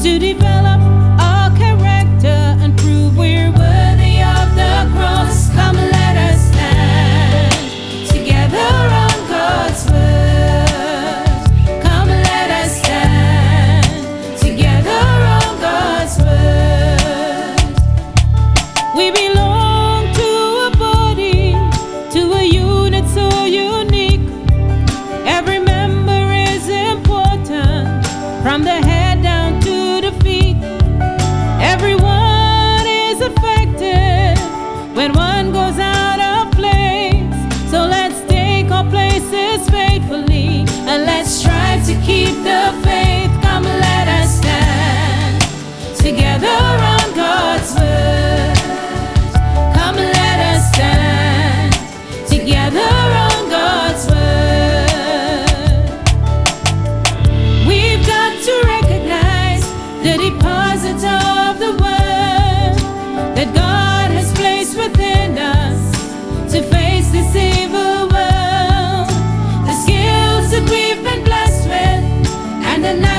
ocean 0.00 0.47
Let's 41.06 41.30
strive 41.30 41.86
to 41.86 41.94
keep 42.02 42.34
the 42.42 42.72
faith. 42.82 43.30
Come, 43.42 43.62
let 43.62 44.08
us 44.08 44.38
stand 44.38 45.42
together 45.96 46.46
on 46.46 47.14
God's 47.14 47.74
word. 47.74 48.56
Come, 49.74 49.96
let 49.96 50.38
us 50.52 50.62
stand 50.74 51.72
together 52.26 52.92
on 53.26 53.48
God's 53.48 54.06
word. 54.08 54.18
We've 57.66 58.04
got 58.06 58.32
to 58.42 58.62
recognize 58.66 59.64
the 60.02 60.16
departure. 60.18 60.57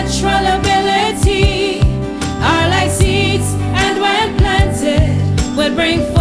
natural 0.02 0.60
ability 0.60 1.82
are 2.42 2.70
like 2.70 2.90
seeds 2.90 3.54
and 3.84 4.00
when 4.00 4.38
planted 4.38 5.58
will 5.58 5.76
bring 5.76 6.00
forth 6.14 6.19